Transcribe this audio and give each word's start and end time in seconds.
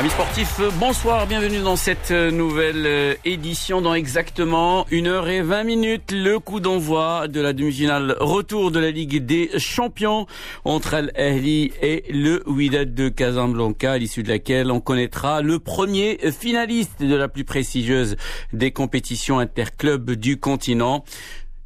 Amis 0.00 0.08
sportifs, 0.08 0.62
bonsoir, 0.78 1.26
bienvenue 1.26 1.60
dans 1.60 1.76
cette 1.76 2.10
nouvelle 2.10 2.86
euh, 2.86 3.14
édition 3.26 3.82
dans 3.82 3.92
exactement 3.92 4.86
1h20 4.90 5.66
minutes. 5.66 6.12
Le 6.12 6.38
coup 6.38 6.58
d'envoi 6.58 7.28
de 7.28 7.38
la 7.38 7.52
demi-finale 7.52 8.16
retour 8.18 8.70
de 8.70 8.80
la 8.80 8.90
Ligue 8.90 9.26
des 9.26 9.50
Champions 9.58 10.26
entre 10.64 10.94
Al 10.94 11.12
Ahly 11.16 11.72
et 11.82 12.04
le 12.08 12.42
Wydad 12.48 12.94
de 12.94 13.10
Casablanca, 13.10 13.92
à 13.92 13.98
l'issue 13.98 14.22
de 14.22 14.30
laquelle 14.30 14.70
on 14.70 14.80
connaîtra 14.80 15.42
le 15.42 15.58
premier 15.58 16.18
finaliste 16.32 17.02
de 17.02 17.14
la 17.14 17.28
plus 17.28 17.44
prestigieuse 17.44 18.16
des 18.54 18.70
compétitions 18.70 19.38
interclubs 19.38 20.12
du 20.12 20.40
continent. 20.40 21.04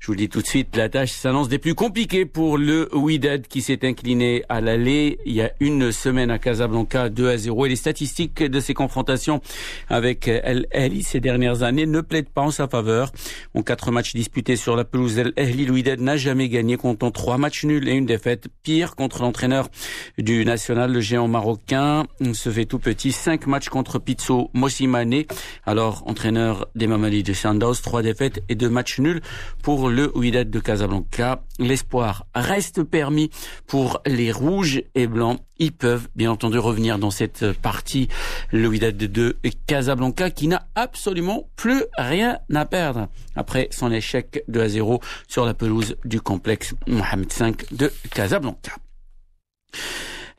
Je 0.05 0.09
vous 0.09 0.12
le 0.12 0.18
dis 0.18 0.29
tout 0.29 0.43
de 0.43 0.46
suite, 0.46 0.77
la 0.77 0.91
tâche 0.91 1.12
s'annonce 1.12 1.48
des 1.48 1.59
plus 1.59 1.75
compliquées 1.75 2.27
pour 2.27 2.59
le 2.59 2.95
Wydad 2.95 3.46
qui 3.46 3.62
s'est 3.62 3.86
incliné 3.86 4.45
à 4.50 4.61
l'aller 4.61 5.18
il 5.25 5.32
y 5.32 5.40
a 5.40 5.53
une 5.61 5.93
semaine 5.93 6.31
à 6.31 6.39
Casablanca 6.39 7.08
2 7.08 7.26
à 7.26 7.39
0 7.39 7.64
et 7.64 7.68
les 7.71 7.76
statistiques 7.76 8.43
de 8.43 8.61
ces 8.61 8.75
confrontations 8.75 9.40
avec 9.89 10.29
El 10.29 10.67
Ahly 10.75 11.03
ces 11.03 11.21
dernières 11.21 11.62
années 11.62 11.86
ne 11.86 12.03
plaident 12.03 12.29
pas 12.29 12.43
en 12.43 12.50
sa 12.50 12.68
faveur. 12.68 13.12
En 13.54 13.62
quatre 13.62 13.90
matchs 13.93 14.12
disputés 14.12 14.57
sur 14.57 14.76
la 14.76 14.85
pelouse 14.85 15.18
Ahly, 15.39 15.64
le 15.64 15.72
Wydad 15.72 16.00
n'a 16.00 16.18
jamais 16.18 16.50
gagné 16.50 16.76
comptant 16.76 17.11
trois 17.11 17.39
matchs 17.39 17.64
nuls 17.64 17.89
et 17.89 17.93
une 17.93 18.04
défaite. 18.04 18.48
Pire 18.62 18.96
contre 18.96 19.23
l'entraîneur 19.23 19.71
du 20.18 20.45
national, 20.45 20.93
le 20.93 21.00
géant 21.00 21.29
marocain, 21.29 22.04
se 22.34 22.50
fait 22.50 22.67
tout 22.67 22.79
petit. 22.79 23.11
Cinq 23.11 23.46
matchs 23.46 23.71
contre 23.71 23.98
Pizzo 23.98 24.50
Mossimane, 24.53 25.25
alors 25.64 26.03
entraîneur 26.07 26.68
des 26.75 26.89
Mamadi 26.89 27.23
de 27.23 27.32
Sandoz, 27.32 27.81
trois 27.81 28.03
défaites 28.03 28.43
et 28.50 28.54
deux 28.54 28.68
matchs 28.68 28.98
nuls 28.98 29.23
pour 29.62 29.93
Wydad 30.14 30.50
de 30.50 30.61
Casablanca. 30.61 31.43
L'espoir 31.58 32.27
reste 32.34 32.83
permis 32.83 33.30
pour 33.66 34.00
les 34.06 34.33
rouges 34.33 34.83
et 34.95 35.06
blancs. 35.06 35.41
Ils 35.59 35.73
peuvent 35.73 36.09
bien 36.17 36.31
entendu 36.31 36.59
revenir 36.59 36.98
dans 36.98 37.11
cette 37.11 37.53
partie. 37.53 38.09
Le 38.51 38.69
Wydad 38.69 38.97
de 38.97 39.36
Casablanca 39.67 40.31
qui 40.31 40.48
n'a 40.48 40.67
absolument 40.75 41.48
plus 41.56 41.84
rien 41.97 42.39
à 42.53 42.64
perdre 42.64 43.09
après 43.36 43.69
son 43.70 43.92
échec 43.92 44.45
de 44.48 44.61
à 44.61 44.69
0 44.69 45.01
sur 45.28 45.45
la 45.45 45.55
pelouse 45.55 45.97
du 46.05 46.20
complexe 46.20 46.75
Mohamed 46.86 47.33
V 47.33 47.53
de 47.73 47.92
Casablanca. 48.11 48.73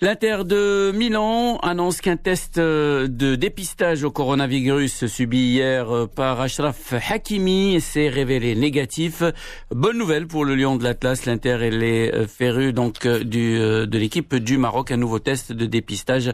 L'Inter 0.01 0.39
de 0.43 0.91
Milan 0.93 1.57
annonce 1.63 2.01
qu'un 2.01 2.17
test 2.17 2.59
de 2.59 3.35
dépistage 3.35 4.03
au 4.03 4.11
coronavirus 4.11 5.05
subi 5.05 5.37
hier 5.37 5.87
par 6.13 6.41
Ashraf 6.41 6.93
Hakimi 7.09 7.79
s'est 7.79 8.09
révélé 8.09 8.55
négatif. 8.55 9.23
Bonne 9.71 9.97
nouvelle 9.97 10.27
pour 10.27 10.43
le 10.43 10.55
Lion 10.55 10.75
de 10.75 10.83
l'Atlas, 10.83 11.25
l'Inter 11.25 11.59
et 11.61 11.71
les 11.71 12.27
férus 12.27 12.73
donc 12.73 13.07
de 13.07 13.97
l'équipe 13.97 14.35
du 14.35 14.57
Maroc. 14.57 14.91
Un 14.91 14.97
nouveau 14.97 15.19
test 15.19 15.53
de 15.53 15.65
dépistage 15.65 16.33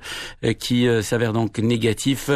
qui 0.58 0.88
s'avère 1.03 1.31
donc 1.31 1.59
négatif. 1.59 2.31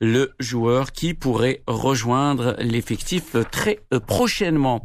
Le 0.00 0.32
joueur 0.40 0.92
qui 0.92 1.12
pourrait 1.12 1.62
rejoindre 1.66 2.56
l'effectif 2.58 3.36
très 3.52 3.80
prochainement. 4.06 4.82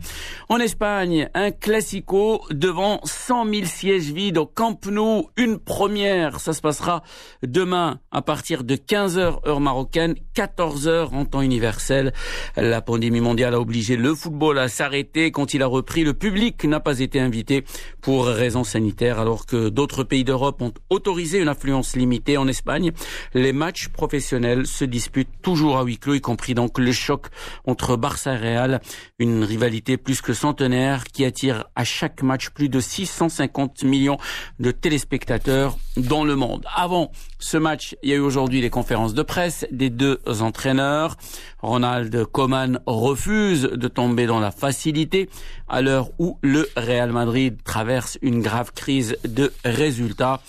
En 0.49 0.57
Espagne, 0.57 1.29
un 1.33 1.51
classico 1.51 2.41
devant 2.51 2.99
100 3.05 3.45
000 3.45 3.65
sièges 3.65 4.11
vides 4.11 4.37
au 4.37 4.45
Camp 4.45 4.85
Nou. 4.87 5.29
Une 5.37 5.57
première, 5.85 6.39
ça 6.39 6.53
se 6.53 6.61
passera 6.61 7.03
demain 7.45 7.99
à 8.09 8.23
partir 8.23 8.63
de 8.63 8.75
15h 8.75 9.47
heure 9.47 9.59
marocaine, 9.59 10.15
14h 10.35 11.13
en 11.13 11.25
temps 11.25 11.43
universel. 11.43 12.11
La 12.57 12.81
pandémie 12.81 13.21
mondiale 13.21 13.53
a 13.53 13.59
obligé 13.59 13.95
le 13.95 14.15
football 14.15 14.57
à 14.57 14.67
s'arrêter. 14.67 15.29
Quand 15.29 15.53
il 15.53 15.61
a 15.61 15.67
repris, 15.67 16.03
le 16.03 16.15
public 16.15 16.63
n'a 16.63 16.79
pas 16.79 17.01
été 17.01 17.19
invité 17.19 17.65
pour 18.01 18.25
raisons 18.25 18.63
sanitaires 18.63 19.19
alors 19.19 19.45
que 19.45 19.69
d'autres 19.69 20.03
pays 20.03 20.23
d'Europe 20.23 20.59
ont 20.63 20.73
autorisé 20.89 21.37
une 21.37 21.49
affluence 21.49 21.95
limitée 21.95 22.37
en 22.37 22.47
Espagne. 22.47 22.91
Les 23.35 23.53
matchs 23.53 23.89
professionnels 23.89 24.65
se 24.65 24.85
disputent 24.85 25.39
toujours 25.43 25.77
à 25.77 25.83
huis 25.83 25.99
clos, 25.99 26.15
y 26.15 26.21
compris 26.21 26.55
donc 26.55 26.79
le 26.79 26.93
choc 26.93 27.27
entre 27.67 27.95
Barça 27.95 28.33
et 28.33 28.37
Real, 28.37 28.81
une 29.19 29.43
rivalité 29.43 29.97
plus 29.97 30.23
que 30.23 30.33
centenaire 30.33 31.03
qui 31.03 31.25
attire 31.25 31.65
à 31.75 31.83
chaque 31.83 32.23
match 32.23 32.49
plus 32.49 32.69
de 32.69 32.79
650 32.79 33.83
millions 33.83 34.17
de 34.57 34.71
téléspectateurs 34.71 35.74
dans 35.97 36.23
le 36.23 36.35
monde. 36.35 36.65
Avant 36.75 37.11
ce 37.39 37.57
match, 37.57 37.95
il 38.03 38.09
y 38.09 38.13
a 38.13 38.15
eu 38.15 38.19
aujourd'hui 38.19 38.61
les 38.61 38.69
conférences 38.69 39.13
de 39.13 39.21
presse 39.21 39.65
des 39.71 39.89
deux 39.89 40.19
entraîneurs. 40.41 41.17
Ronald 41.61 42.25
Koeman 42.25 42.79
refuse 42.85 43.63
de 43.63 43.87
tomber 43.87 44.25
dans 44.25 44.39
la 44.39 44.51
facilité 44.51 45.29
à 45.67 45.81
l'heure 45.81 46.09
où 46.19 46.37
le 46.41 46.69
Real 46.75 47.11
Madrid 47.11 47.57
traverse 47.63 48.17
une 48.21 48.41
grave 48.41 48.71
crise 48.73 49.17
de 49.23 49.53
résultats. 49.63 50.41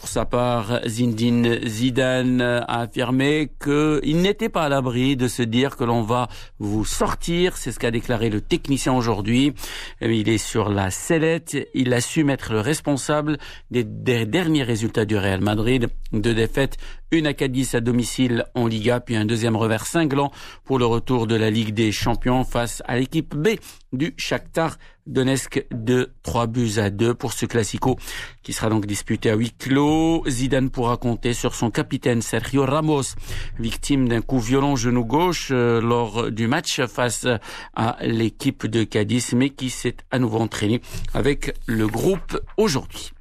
Pour 0.00 0.08
sa 0.08 0.24
part, 0.24 0.80
Zindine 0.86 1.60
Zidane 1.68 2.40
a 2.40 2.80
affirmé 2.80 3.50
qu'il 3.62 4.22
n'était 4.22 4.48
pas 4.48 4.62
à 4.62 4.68
l'abri 4.70 5.14
de 5.14 5.28
se 5.28 5.42
dire 5.42 5.76
que 5.76 5.84
l'on 5.84 6.00
va 6.00 6.28
vous 6.58 6.86
sortir. 6.86 7.58
C'est 7.58 7.70
ce 7.70 7.78
qu'a 7.78 7.90
déclaré 7.90 8.30
le 8.30 8.40
technicien 8.40 8.94
aujourd'hui. 8.94 9.52
Il 10.00 10.30
est 10.30 10.38
sur 10.38 10.70
la 10.70 10.90
sellette. 10.90 11.54
Il 11.74 11.92
a 11.92 12.00
su 12.00 12.24
mettre 12.24 12.54
le 12.54 12.60
responsable 12.60 13.36
des, 13.70 13.84
derniers 13.84 14.62
résultats 14.62 15.04
du 15.04 15.18
Real 15.18 15.42
Madrid. 15.42 15.88
Deux 16.14 16.34
défaites, 16.34 16.78
une 17.10 17.26
à 17.26 17.34
Cadiz 17.34 17.74
à 17.74 17.82
domicile 17.82 18.46
en 18.54 18.66
Liga, 18.66 19.00
puis 19.00 19.16
un 19.16 19.26
deuxième 19.26 19.54
revers 19.54 19.84
cinglant 19.84 20.32
pour 20.64 20.78
le 20.78 20.86
retour 20.86 21.26
de 21.26 21.36
la 21.36 21.50
Ligue 21.50 21.74
des 21.74 21.92
Champions 21.92 22.44
face 22.44 22.82
à 22.86 22.98
l'équipe 22.98 23.36
B 23.36 23.48
du 23.92 24.14
Shakhtar 24.16 24.78
Donetsk 25.06 25.66
de 25.70 26.10
3 26.22 26.46
buts 26.46 26.78
à 26.78 26.90
2 26.90 27.14
pour 27.14 27.32
ce 27.32 27.46
classico 27.46 27.96
qui 28.42 28.52
sera 28.52 28.68
donc 28.68 28.86
disputé 28.86 29.30
à 29.30 29.34
huis 29.34 29.52
clos. 29.58 30.24
Zidane 30.28 30.70
pourra 30.70 30.96
compter 30.96 31.34
sur 31.34 31.54
son 31.54 31.70
capitaine 31.70 32.22
Sergio 32.22 32.64
Ramos, 32.64 33.14
victime 33.58 34.08
d'un 34.08 34.20
coup 34.20 34.38
violent 34.38 34.76
genou 34.76 35.04
gauche 35.04 35.48
euh, 35.50 35.80
lors 35.80 36.30
du 36.30 36.46
match 36.46 36.80
face 36.86 37.26
à 37.74 37.96
l'équipe 38.02 38.66
de 38.66 38.84
Cadiz, 38.84 39.32
mais 39.34 39.50
qui 39.50 39.70
s'est 39.70 39.96
à 40.10 40.18
nouveau 40.18 40.38
entraîné 40.38 40.80
avec 41.14 41.54
le 41.66 41.86
groupe 41.86 42.40
aujourd'hui. 42.56 43.12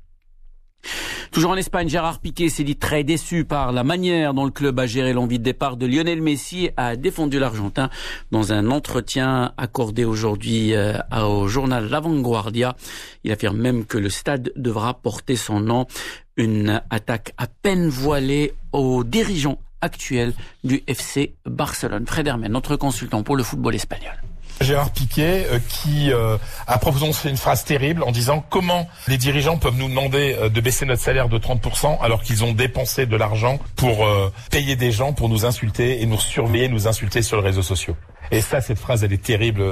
Toujours 1.32 1.52
en 1.52 1.58
Espagne, 1.58 1.88
Gérard 1.88 2.20
Piqué 2.20 2.50
s'est 2.50 2.64
dit 2.64 2.76
très 2.76 3.04
déçu 3.04 3.46
par 3.46 3.72
la 3.72 3.84
manière 3.84 4.34
dont 4.34 4.46
le 4.46 4.52
club 4.52 4.80
a 4.80 4.88
géré 4.88 5.14
l'envie 5.14 5.38
de 5.38 5.44
départ 5.44 5.78
de 5.78 5.86
Lionel 5.86 6.22
Messi, 6.22 6.72
a 6.76 6.96
défendu 6.96 7.38
l'Argentin 7.38 7.90
dans 8.32 8.52
un 8.52 8.72
entretien 8.72 9.54
accordé 9.58 10.06
aujourd'hui 10.06 10.74
euh, 10.74 10.98
au 11.22 11.48
journal 11.48 11.88
La 11.88 12.00
Vanguardia. 12.00 12.76
Il 13.24 13.32
affirme 13.32 13.58
même 13.58 13.86
que 13.86 13.98
le 13.98 14.10
stade 14.10 14.52
devra 14.56 14.96
porter 14.96 15.36
son 15.36 15.60
nom. 15.60 15.86
Une 16.36 16.82
attaque 16.90 17.34
à 17.38 17.46
peine 17.48 17.90
voilée 17.90 18.54
aux 18.72 19.04
dirigeants 19.04 19.60
actuels 19.82 20.34
du 20.64 20.84
FC 20.88 21.36
Barcelone. 21.46 22.06
Fred 22.08 22.28
Hermen, 22.28 22.52
notre 22.52 22.76
consultant 22.76 23.24
pour 23.24 23.36
le 23.36 23.44
football 23.44 23.76
espagnol. 23.76 24.29
Gérard 24.62 24.92
Piquet 24.92 25.48
euh, 25.50 25.60
qui 25.68 26.12
euh, 26.12 26.38
a 26.68 26.78
prononcé 26.78 27.30
une 27.30 27.38
phrase 27.38 27.64
terrible 27.64 28.04
en 28.04 28.12
disant 28.12 28.44
comment 28.50 28.88
les 29.08 29.18
dirigeants 29.18 29.58
peuvent 29.58 29.78
nous 29.78 29.88
demander 29.88 30.36
euh, 30.40 30.50
de 30.50 30.62
baisser 30.62 30.86
notre 30.86 31.02
salaire 31.02 31.30
de 31.30 31.38
30% 31.38 32.00
alors 32.02 32.22
qu'ils 32.22 32.44
ont 32.44 32.52
dépensé 32.52 33.06
de 33.06 33.16
l'argent 33.16 33.60
pour 33.76 34.06
euh, 34.06 34.32
payer 34.52 34.76
des 34.76 34.92
gens 34.92 35.14
pour 35.14 35.30
nous 35.30 35.46
insulter 35.46 36.02
et 36.02 36.06
nous 36.06 36.20
surveiller, 36.20 36.68
nous 36.68 36.88
insulter 36.88 37.22
sur 37.22 37.38
les 37.38 37.44
réseaux 37.44 37.62
sociaux? 37.62 37.96
Et 38.32 38.42
ça, 38.42 38.62
cette 38.62 38.78
phrase, 38.78 39.04
elle 39.04 39.14
est 39.14 39.24
terrible 39.24 39.64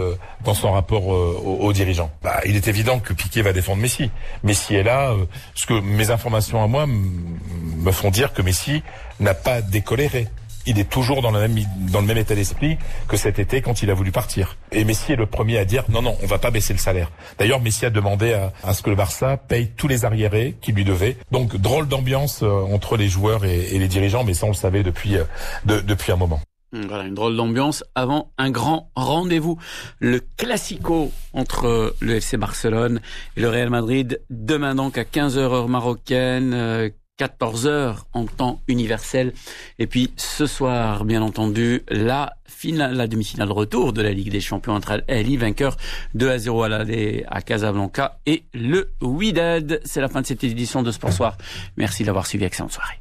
dans 0.44 0.56
son 0.56 0.72
rapport 0.72 1.06
aux, 1.06 1.74
dirigeants. 1.74 2.09
Bah, 2.24 2.40
il 2.44 2.56
est 2.56 2.68
évident 2.68 2.98
que 2.98 3.14
Piquet 3.14 3.44
va 3.44 3.54
défendre 3.54 3.80
Messi. 3.84 4.09
Messi 4.44 4.74
est 4.74 4.81
là. 4.81 5.14
Ce 5.54 5.68
que 5.68 5.80
mes 5.80 6.09
informations 6.09 6.64
à 6.64 6.66
moi 6.66 6.88
me 6.88 7.92
font 7.92 8.09
dire 8.09 8.34
que 8.34 8.42
Messi 8.42 8.81
n'a 9.19 9.36
pas 9.36 9.62
décoléré 9.62 10.28
il 10.68 10.80
est 10.80 10.90
toujours 10.90 11.22
dans 11.22 11.32
le 11.32 11.40
même, 11.40 11.56
dans 11.92 12.02
le 12.02 12.06
même 12.06 12.18
état 12.18 12.36
d'esprit 12.36 12.78
que 13.08 13.18
cet 13.18 13.40
été 13.40 13.62
quand 13.62 13.82
il 13.82 13.90
a 13.90 13.94
voulu 13.94 14.12
partir. 14.12 14.58
Et 14.72 14.84
Messi 14.84 15.14
est 15.14 15.16
le 15.16 15.26
premier 15.26 15.58
à 15.58 15.66
dire 15.66 15.84
non, 15.90 16.02
non, 16.02 16.16
on 16.22 16.28
va 16.28 16.38
pas 16.38 16.52
baisser 16.52 16.74
le 16.74 16.80
salaire. 16.80 17.10
D'ailleurs, 17.40 17.62
Messi 17.62 17.86
a 17.86 17.90
demandé 17.90 18.34
à, 18.34 18.54
à, 18.64 18.74
ce 18.74 18.84
que 18.84 18.90
le 18.90 18.96
Barça 18.96 19.38
paye 19.38 19.72
tous 19.75 19.88
les 19.88 20.06
arriérés 20.06 20.56
qu'il 20.62 20.75
lui 20.75 20.86
devait. 20.86 21.18
Donc, 21.31 21.56
drôle 21.56 21.88
d'ambiance 21.88 22.44
euh, 22.44 22.74
entre 22.74 22.98
les 22.98 23.08
joueurs 23.08 23.46
et, 23.46 23.75
et, 23.75 23.80
les 23.80 23.88
dirigeants, 23.88 24.24
mais 24.24 24.34
ça, 24.34 24.46
on 24.46 24.50
le 24.50 24.56
savait 24.56 24.84
depuis, 24.84 25.18
euh, 25.18 25.24
de, 25.66 25.80
depuis 25.80 26.12
un 26.12 26.18
moment. 26.18 26.42
Voilà, 26.74 27.06
une 27.06 27.13
drôle 27.13 27.38
d'ambiance 27.38 27.86
avant 27.96 28.31
un 28.38 28.52
grand 28.52 28.92
rendez-vous. 28.96 29.58
Le 30.00 30.20
Classico 30.20 31.12
entre 31.34 31.96
le 32.02 32.16
FC 32.16 32.36
Barcelone 32.36 33.00
et 33.38 33.42
le 33.42 33.50
Real 33.50 33.70
Madrid. 33.70 34.22
Demain 34.30 34.75
donc 34.75 34.98
à 34.98 35.04
15h 35.04 35.38
heure 35.38 35.70
marocaine. 35.70 36.92
Euh, 37.22 37.28
14 37.28 37.68
heures 37.68 38.06
en 38.14 38.25
temps 38.25 38.62
universel. 38.68 39.34
Et 39.80 39.88
puis 39.88 40.12
ce 40.18 40.46
soir, 40.46 41.06
bien 41.06 41.22
entendu, 41.22 41.84
la 41.90 42.34
finale, 42.46 42.96
la 42.96 43.08
demi-finale 43.08 43.52
retour 43.52 43.94
de 43.94 44.02
la 44.02 44.12
Ligue 44.12 44.31
des 44.31 44.42
Champions 44.42 44.74
entre 44.74 45.04
Ali, 45.08 45.38
vainqueur 45.38 45.78
2 46.16 46.30
à 46.30 46.38
0 46.38 46.64
à 46.64 46.69
l'aller 46.69 47.25
à 47.28 47.42
Casablanca 47.42 48.19
et 48.25 48.44
le 48.54 48.90
Wydad. 49.02 49.81
C'est 49.84 50.02
la 50.02 50.10
fin 50.10 50.22
de 50.22 50.25
cette 50.25 50.44
édition 50.44 50.84
de 50.84 50.92
Sport 50.92 51.14
Soir. 51.14 51.38
Merci 51.75 52.04
d'avoir 52.04 52.25
suivi. 52.28 52.46
Excellente 52.46 52.72
soirée. 52.72 53.00